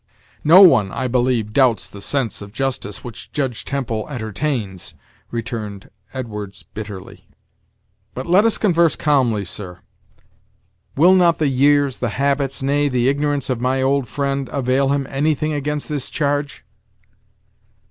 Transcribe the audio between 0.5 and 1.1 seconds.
one, I